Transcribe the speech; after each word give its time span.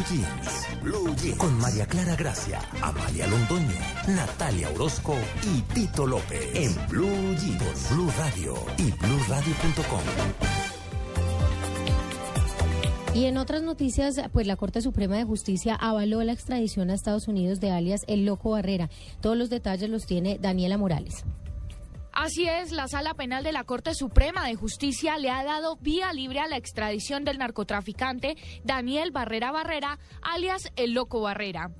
Blue 0.00 0.16
Jeans. 0.16 0.82
Blue 0.82 1.14
Jeans. 1.16 1.36
Con 1.36 1.58
María 1.58 1.84
Clara 1.84 2.16
Gracia, 2.16 2.58
Amalia 2.80 3.26
Londoño, 3.26 3.76
Natalia 4.08 4.70
Orozco 4.74 5.14
y 5.42 5.60
Tito 5.74 6.06
López. 6.06 6.40
En 6.54 6.74
Blue 6.88 7.34
Jeans. 7.38 7.62
Por 7.62 7.96
Blue 7.96 8.10
Radio 8.16 8.54
y 8.78 8.90
BlueRadio.com. 8.92 10.00
Y 13.14 13.26
en 13.26 13.36
otras 13.36 13.62
noticias, 13.62 14.18
pues 14.32 14.46
la 14.46 14.56
Corte 14.56 14.80
Suprema 14.80 15.16
de 15.16 15.24
Justicia 15.24 15.74
avaló 15.74 16.22
la 16.22 16.32
extradición 16.32 16.88
a 16.88 16.94
Estados 16.94 17.28
Unidos 17.28 17.60
de 17.60 17.70
alias 17.70 18.04
El 18.06 18.24
Loco 18.24 18.52
Barrera. 18.52 18.88
Todos 19.20 19.36
los 19.36 19.50
detalles 19.50 19.90
los 19.90 20.06
tiene 20.06 20.38
Daniela 20.40 20.78
Morales. 20.78 21.24
Así 22.22 22.46
es, 22.46 22.70
la 22.70 22.86
Sala 22.86 23.14
Penal 23.14 23.42
de 23.42 23.50
la 23.50 23.64
Corte 23.64 23.94
Suprema 23.94 24.46
de 24.46 24.54
Justicia 24.54 25.16
le 25.16 25.30
ha 25.30 25.42
dado 25.42 25.76
vía 25.76 26.12
libre 26.12 26.40
a 26.40 26.48
la 26.48 26.58
extradición 26.58 27.24
del 27.24 27.38
narcotraficante 27.38 28.36
Daniel 28.62 29.10
Barrera 29.10 29.50
Barrera, 29.52 29.98
alias 30.20 30.70
El 30.76 30.92
Loco 30.92 31.22
Barrera. 31.22 31.70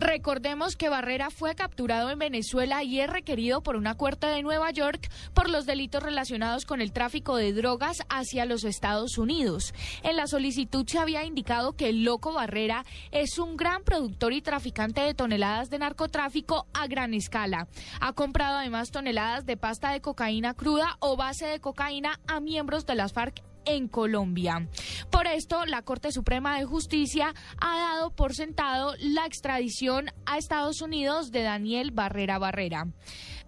Recordemos 0.00 0.76
que 0.76 0.88
Barrera 0.88 1.30
fue 1.30 1.56
capturado 1.56 2.10
en 2.10 2.20
Venezuela 2.20 2.84
y 2.84 3.00
es 3.00 3.10
requerido 3.10 3.62
por 3.62 3.74
una 3.74 3.96
corte 3.96 4.28
de 4.28 4.42
Nueva 4.42 4.70
York 4.70 5.10
por 5.34 5.50
los 5.50 5.66
delitos 5.66 6.02
relacionados 6.02 6.64
con 6.64 6.80
el 6.80 6.92
tráfico 6.92 7.36
de 7.36 7.52
drogas 7.52 7.98
hacia 8.08 8.44
los 8.44 8.62
Estados 8.62 9.18
Unidos. 9.18 9.74
En 10.04 10.16
la 10.16 10.28
solicitud 10.28 10.86
se 10.86 10.98
había 10.98 11.24
indicado 11.24 11.72
que 11.72 11.88
el 11.88 12.04
loco 12.04 12.32
Barrera 12.32 12.84
es 13.10 13.38
un 13.38 13.56
gran 13.56 13.82
productor 13.82 14.32
y 14.32 14.40
traficante 14.40 15.00
de 15.00 15.14
toneladas 15.14 15.68
de 15.68 15.78
narcotráfico 15.78 16.66
a 16.72 16.86
gran 16.86 17.12
escala. 17.12 17.66
Ha 18.00 18.12
comprado 18.12 18.58
además 18.58 18.90
toneladas 18.92 19.46
de 19.46 19.56
pasta 19.56 19.90
de 19.90 20.00
cocaína 20.00 20.54
cruda 20.54 20.96
o 21.00 21.16
base 21.16 21.46
de 21.46 21.60
cocaína 21.60 22.20
a 22.28 22.38
miembros 22.38 22.86
de 22.86 22.94
las 22.94 23.12
FARC 23.12 23.47
en 23.68 23.88
Colombia. 23.88 24.68
Por 25.10 25.26
esto, 25.26 25.64
la 25.66 25.82
Corte 25.82 26.12
Suprema 26.12 26.58
de 26.58 26.64
Justicia 26.64 27.34
ha 27.60 27.78
dado 27.78 28.10
por 28.10 28.34
sentado 28.34 28.94
la 29.00 29.26
extradición 29.26 30.10
a 30.26 30.38
Estados 30.38 30.80
Unidos 30.80 31.30
de 31.30 31.42
Daniel 31.42 31.90
Barrera 31.90 32.38
Barrera. 32.38 32.86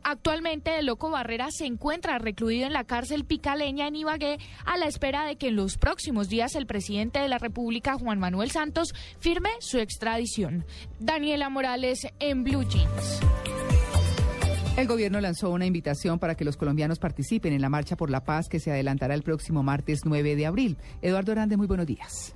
Actualmente, 0.03 0.79
el 0.79 0.87
loco 0.87 1.11
Barrera 1.11 1.51
se 1.51 1.67
encuentra 1.67 2.19
recluido 2.19 2.67
en 2.67 2.73
la 2.73 2.85
cárcel 2.85 3.25
Picaleña 3.25 3.87
en 3.87 3.97
Ibagué 3.97 4.39
a 4.65 4.77
la 4.77 4.87
espera 4.87 5.27
de 5.27 5.37
que 5.37 5.49
en 5.49 5.57
los 5.57 5.77
próximos 5.77 6.29
días 6.29 6.55
el 6.55 6.67
presidente 6.67 7.21
de 7.21 7.29
la 7.29 7.39
República, 7.39 7.99
Juan 7.99 8.19
Manuel 8.19 8.51
Santos, 8.51 8.95
firme 9.19 9.51
su 9.61 9.79
extradición. 9.79 10.65
Daniela 10.99 11.51
Morales 11.51 12.07
en 12.19 12.45
Blue 12.45 12.65
Jeans. 12.65 13.21
El 14.81 14.87
gobierno 14.87 15.21
lanzó 15.21 15.51
una 15.51 15.67
invitación 15.67 16.19
para 16.19 16.37
que 16.37 16.43
los 16.43 16.57
colombianos 16.57 16.99
participen 16.99 17.53
en 17.53 17.61
la 17.61 17.69
Marcha 17.69 17.97
por 17.97 18.09
la 18.09 18.25
Paz 18.25 18.49
que 18.49 18.61
se 18.61 18.71
adelantará 18.71 19.13
el 19.13 19.23
próximo 19.23 19.63
martes 19.63 20.07
9 20.07 20.37
de 20.37 20.47
abril. 20.47 20.79
Eduardo 21.03 21.33
Hernández, 21.33 21.59
muy 21.59 21.67
buenos 21.67 21.85
días. 21.87 22.35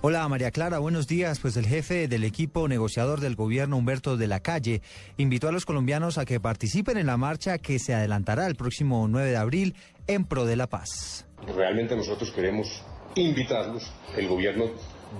Hola 0.00 0.28
María 0.28 0.52
Clara, 0.52 0.78
buenos 0.78 1.08
días. 1.08 1.40
Pues 1.40 1.56
el 1.56 1.66
jefe 1.66 2.06
del 2.06 2.22
equipo 2.22 2.68
negociador 2.68 3.18
del 3.18 3.34
gobierno, 3.34 3.76
Humberto 3.76 4.16
de 4.16 4.28
la 4.28 4.38
Calle, 4.38 4.82
invitó 5.16 5.48
a 5.48 5.52
los 5.52 5.66
colombianos 5.66 6.16
a 6.16 6.24
que 6.24 6.38
participen 6.38 6.96
en 6.96 7.08
la 7.08 7.16
marcha 7.16 7.58
que 7.58 7.80
se 7.80 7.92
adelantará 7.92 8.46
el 8.46 8.54
próximo 8.54 9.08
9 9.08 9.28
de 9.28 9.36
abril 9.36 9.74
en 10.06 10.26
pro 10.26 10.44
de 10.44 10.54
la 10.54 10.68
paz. 10.68 11.26
Realmente 11.56 11.96
nosotros 11.96 12.30
queremos 12.30 12.84
invitarlos. 13.16 13.92
El 14.16 14.28
gobierno 14.28 14.66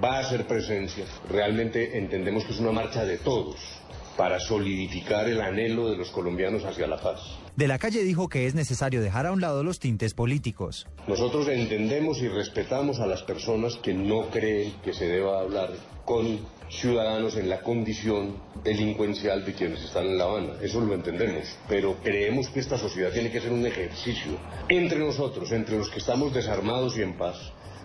va 0.00 0.18
a 0.18 0.20
hacer 0.20 0.46
presencia. 0.46 1.04
Realmente 1.28 1.98
entendemos 1.98 2.44
que 2.44 2.52
es 2.52 2.60
una 2.60 2.70
marcha 2.70 3.04
de 3.04 3.18
todos 3.18 3.80
para 4.20 4.38
solidificar 4.38 5.30
el 5.30 5.40
anhelo 5.40 5.88
de 5.88 5.96
los 5.96 6.10
colombianos 6.10 6.62
hacia 6.66 6.86
la 6.86 7.00
paz. 7.00 7.22
De 7.56 7.66
la 7.66 7.78
calle 7.78 8.02
dijo 8.02 8.28
que 8.28 8.44
es 8.44 8.54
necesario 8.54 9.00
dejar 9.00 9.24
a 9.24 9.32
un 9.32 9.40
lado 9.40 9.64
los 9.64 9.78
tintes 9.78 10.12
políticos. 10.12 10.86
Nosotros 11.08 11.48
entendemos 11.48 12.20
y 12.20 12.28
respetamos 12.28 13.00
a 13.00 13.06
las 13.06 13.22
personas 13.22 13.76
que 13.76 13.94
no 13.94 14.28
creen 14.28 14.74
que 14.84 14.92
se 14.92 15.08
deba 15.08 15.40
hablar 15.40 15.70
con 16.04 16.38
ciudadanos 16.68 17.34
en 17.38 17.48
la 17.48 17.62
condición 17.62 18.36
delincuencial 18.62 19.42
de 19.46 19.54
quienes 19.54 19.84
están 19.84 20.04
en 20.04 20.18
La 20.18 20.24
Habana. 20.24 20.52
Eso 20.60 20.82
lo 20.82 20.92
entendemos. 20.92 21.56
Pero 21.66 21.96
creemos 22.02 22.50
que 22.50 22.60
esta 22.60 22.76
sociedad 22.76 23.12
tiene 23.12 23.30
que 23.30 23.40
ser 23.40 23.52
un 23.52 23.64
ejercicio 23.64 24.32
entre 24.68 24.98
nosotros, 24.98 25.50
entre 25.52 25.78
los 25.78 25.88
que 25.88 26.00
estamos 26.00 26.34
desarmados 26.34 26.94
y 26.98 27.00
en 27.00 27.16
paz, 27.16 27.38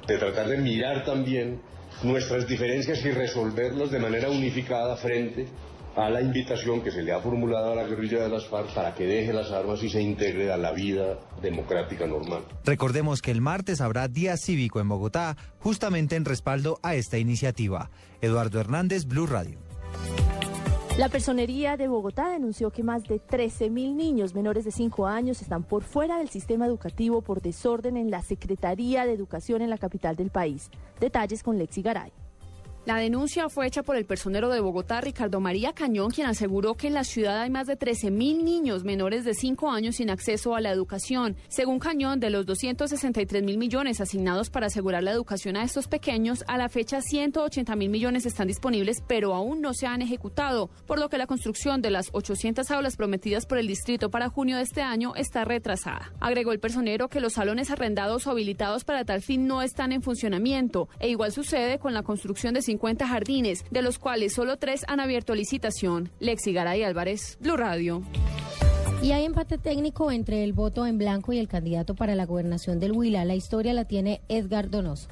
de 0.05 0.17
tratar 0.17 0.49
de 0.49 0.57
mirar 0.57 1.05
también 1.05 1.61
nuestras 2.03 2.45
diferencias 2.45 3.05
y 3.05 3.11
resolverlas 3.11 3.89
de 3.89 3.99
manera 3.99 4.29
unificada 4.29 4.97
frente 4.97 5.47
a 5.95 6.09
la 6.09 6.21
invitación 6.21 6.81
que 6.81 6.91
se 6.91 7.01
le 7.01 7.13
ha 7.13 7.19
formulado 7.19 7.71
a 7.71 7.75
la 7.75 7.83
guerrilla 7.83 8.23
de 8.23 8.29
las 8.29 8.45
FARC 8.47 8.73
para 8.73 8.93
que 8.93 9.05
deje 9.05 9.31
las 9.33 9.51
armas 9.51 9.81
y 9.83 9.89
se 9.89 10.01
integre 10.01 10.51
a 10.51 10.57
la 10.57 10.71
vida 10.71 11.19
democrática 11.41 12.05
normal. 12.05 12.43
Recordemos 12.65 13.21
que 13.21 13.31
el 13.31 13.41
martes 13.41 13.81
habrá 13.81 14.07
día 14.07 14.37
cívico 14.37 14.79
en 14.79 14.89
Bogotá, 14.89 15.37
justamente 15.59 16.15
en 16.15 16.25
respaldo 16.25 16.79
a 16.83 16.95
esta 16.95 17.17
iniciativa. 17.17 17.89
Eduardo 18.21 18.59
Hernández, 18.59 19.05
Blue 19.05 19.25
Radio. 19.25 19.59
La 20.97 21.09
Personería 21.09 21.75
de 21.75 21.89
Bogotá 21.89 22.29
denunció 22.29 22.71
que 22.71 22.81
más 22.81 23.03
de 23.03 23.19
13.000 23.19 23.95
niños 23.95 24.33
menores 24.33 24.63
de 24.63 24.71
5 24.71 25.07
años 25.07 25.41
están 25.41 25.63
por 25.63 25.83
fuera 25.83 26.19
del 26.19 26.29
sistema 26.29 26.65
educativo 26.65 27.21
por 27.21 27.41
desorden 27.41 27.97
en 27.97 28.09
la 28.09 28.21
Secretaría 28.21 29.05
de 29.05 29.11
Educación 29.11 29.61
en 29.61 29.69
la 29.69 29.77
capital 29.77 30.15
del 30.15 30.29
país. 30.29 30.69
Detalles 31.01 31.43
con 31.43 31.57
Lexi 31.57 31.81
Garay. 31.81 32.13
La 32.85 32.97
denuncia 32.97 33.49
fue 33.49 33.65
hecha 33.65 33.81
por 33.81 33.95
el 33.95 34.05
personero 34.05 34.49
de 34.49 34.59
Bogotá, 34.59 35.01
Ricardo 35.01 35.39
María 35.39 35.73
Cañón, 35.73 36.11
quien 36.11 36.27
aseguró 36.27 36.75
que 36.75 36.85
en 36.85 36.93
la 36.93 37.03
ciudad 37.03 37.41
hay 37.41 37.49
más 37.49 37.65
de 37.65 37.79
13.000 37.79 38.43
niños 38.43 38.83
menores 38.83 39.25
de 39.25 39.33
5 39.33 39.71
años 39.71 39.95
sin 39.95 40.11
acceso 40.11 40.55
a 40.55 40.61
la 40.61 40.69
educación. 40.69 41.35
Según 41.47 41.79
Cañón, 41.79 42.19
de 42.19 42.29
los 42.29 42.45
263 42.45 43.41
mil 43.41 43.57
millones 43.57 44.01
asignados 44.01 44.51
para 44.51 44.67
asegurar 44.67 45.01
la 45.01 45.09
educación 45.09 45.57
a 45.57 45.63
estos 45.63 45.87
pequeños, 45.87 46.43
a 46.47 46.59
la 46.59 46.69
fecha 46.69 47.01
180 47.01 47.75
mil 47.75 47.89
millones 47.89 48.27
están 48.27 48.47
disponibles, 48.47 49.01
pero 49.07 49.33
aún 49.33 49.61
no 49.61 49.73
se 49.73 49.87
han 49.87 50.03
ejecutado, 50.03 50.69
por 50.85 50.99
lo 50.99 51.09
que 51.09 51.17
la 51.17 51.25
construcción 51.25 51.81
de 51.81 51.89
las 51.89 52.09
800 52.11 52.69
aulas 52.69 52.97
prometidas 52.97 53.47
por 53.47 53.57
el 53.57 53.65
distrito 53.65 54.11
para 54.11 54.29
junio 54.29 54.57
de 54.57 54.63
este 54.63 54.83
año 54.83 55.15
está 55.15 55.43
retrasada. 55.43 56.13
Agregó 56.19 56.51
el 56.51 56.59
personero 56.59 57.09
que 57.09 57.19
los 57.19 57.33
salones 57.33 57.71
arrendados 57.71 58.27
o 58.27 58.29
habilitados 58.29 58.83
para 58.83 59.05
tal 59.05 59.23
fin 59.23 59.47
no 59.47 59.63
están 59.63 59.91
en 59.91 60.03
funcionamiento, 60.03 60.87
e 60.99 61.09
igual 61.09 61.31
sucede 61.31 61.79
con 61.79 61.95
la 61.95 62.03
construcción 62.03 62.53
de 62.53 62.61
50 62.75 63.07
jardines, 63.07 63.63
de 63.71 63.81
los 63.81 63.99
cuales 63.99 64.33
solo 64.33 64.57
tres 64.57 64.83
han 64.87 64.99
abierto 64.99 65.33
licitación. 65.33 66.09
Lexi 66.19 66.51
Garay 66.51 66.83
Álvarez, 66.83 67.37
Blue 67.39 67.55
Radio. 67.55 68.03
Y 69.01 69.11
hay 69.11 69.23
empate 69.23 69.57
técnico 69.57 70.11
entre 70.11 70.43
el 70.43 70.51
voto 70.51 70.85
en 70.85 70.97
blanco 70.97 71.31
y 71.31 71.39
el 71.39 71.47
candidato 71.47 71.95
para 71.95 72.15
la 72.15 72.25
gobernación 72.25 72.79
del 72.79 72.91
Huila. 72.91 73.23
La 73.23 73.35
historia 73.35 73.73
la 73.73 73.85
tiene 73.85 74.21
Edgar 74.27 74.69
Donoso. 74.69 75.07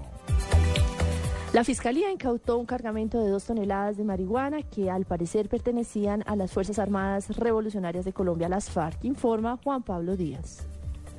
La 1.53 1.63
Fiscalía 1.63 2.11
incautó 2.11 2.59
un 2.59 2.67
cargamento 2.67 3.23
de 3.23 3.31
dos 3.31 3.45
toneladas 3.45 3.97
de 3.97 4.03
marihuana 4.03 4.63
que 4.65 4.91
al 4.91 5.05
parecer 5.05 5.49
pertenecían 5.49 6.25
a 6.27 6.35
las 6.35 6.51
Fuerzas 6.51 6.81
Armadas 6.81 7.29
Revolucionarias 7.37 8.05
de 8.05 8.13
Colombia, 8.13 8.49
las 8.49 8.71
FARC, 8.71 9.05
informa 9.05 9.57
Juan 9.63 9.85
Pablo 9.85 10.17
Díaz. 10.17 10.67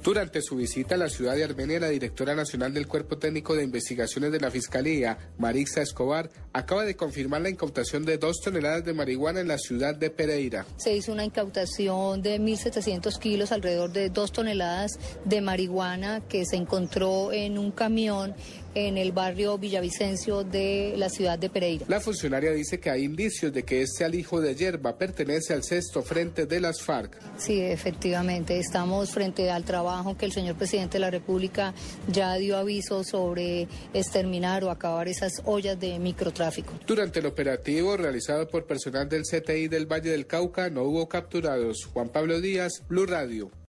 Durante 0.04 0.42
su 0.42 0.56
visita 0.56 0.96
a 0.96 0.98
la 0.98 1.10
ciudad 1.10 1.36
de 1.36 1.44
Armenia, 1.44 1.80
la 1.80 1.90
directora 1.90 2.34
nacional 2.34 2.74
del 2.74 2.88
Cuerpo 2.88 3.20
Técnico 3.20 3.54
de 3.54 3.64
Investigaciones 3.64 4.32
de 4.32 4.40
la 4.40 4.50
Fiscalía, 4.50 5.16
Marixa 5.38 5.84
Escobar, 5.84 6.32
acaba 6.54 6.86
de 6.86 6.96
confirmar 6.96 7.42
la 7.42 7.52
incautación 7.52 8.04
de 8.04 8.18
dos 8.18 8.42
toneladas 8.44 8.84
de 8.84 8.94
marihuana 8.94 9.42
en 9.42 9.48
la 9.48 9.60
ciudad 9.60 9.94
de 9.94 10.10
Pereira. 10.10 10.66
Se 10.78 10.96
hizo 10.96 11.12
una 11.12 11.24
incautación 11.24 12.24
de 12.24 12.40
1.700 12.40 13.20
kilos, 13.20 13.52
alrededor 13.52 13.92
de 13.92 14.10
dos 14.10 14.32
toneladas 14.32 14.94
de 15.24 15.40
marihuana 15.40 16.22
que 16.28 16.46
se 16.46 16.56
encontró 16.56 17.32
en 17.32 17.60
un 17.60 17.70
camión 17.70 18.34
en 18.76 18.98
el 18.98 19.12
barrio 19.12 19.58
Villavicencio 19.58 20.44
de 20.44 20.94
la 20.98 21.10
ciudad 21.10 21.38
de 21.38 21.50
Pereira. 21.50 21.86
La 21.88 22.00
funcionaria 22.00 22.52
dice 22.52 22.80
que 22.80 22.90
hay 22.90 23.04
indicios 23.04 23.54
de 23.54 23.64
que 23.64 23.82
este 23.82 24.06
alijo 24.06 24.42
de 24.42 24.56
hierba 24.56 24.98
pertenece 24.98 25.54
al 25.54 25.64
sexto 25.64 26.02
frente 26.02 26.46
de 26.46 26.60
las 26.60 26.82
FARC. 26.82 27.18
Sí, 27.38 27.62
efectivamente, 27.62 28.58
estamos 28.60 29.12
frente 29.12 29.50
al 29.50 29.64
trabajo 29.64 30.18
que 30.18 30.26
el 30.26 30.32
señor 30.32 30.56
presidente 30.56 30.94
de 30.98 31.02
la 31.02 31.12
República 31.12 31.74
ya 32.08 32.36
dio 32.36 32.58
aviso 32.58 33.04
sobre 33.04 33.68
exterminar 33.94 34.64
o 34.64 34.72
acabar 34.72 35.08
esas 35.08 35.42
ollas 35.46 35.80
de 35.80 36.00
microtráfico. 36.00 36.74
Durante 36.86 37.20
el 37.20 37.26
operativo 37.26 37.98
realizado 37.98 38.48
por 38.48 38.66
personal 38.66 39.08
del 39.10 39.24
CTI 39.24 39.68
del 39.68 39.86
Valle 39.86 40.12
del 40.12 40.28
Cauca 40.28 40.70
no 40.70 40.84
hubo 40.84 41.08
capturados. 41.08 41.86
Juan 41.94 42.10
Pablo 42.10 42.40
Díaz, 42.40 42.84
Blue 42.88 43.06
Radio. 43.06 43.52